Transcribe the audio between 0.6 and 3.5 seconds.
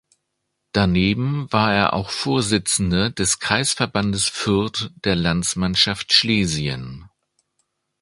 Daneben war er auch Vorsitzender des